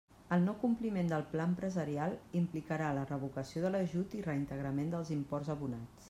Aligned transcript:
El 0.35 0.43
no-compliment 0.45 1.11
del 1.11 1.25
pla 1.33 1.43
empresarial 1.49 2.15
implicarà 2.39 2.87
la 2.99 3.03
revocació 3.11 3.63
de 3.67 3.71
l'ajut 3.75 4.15
i 4.21 4.23
reintegrament 4.29 4.89
dels 4.95 5.13
imports 5.17 5.53
abonats. 5.57 5.99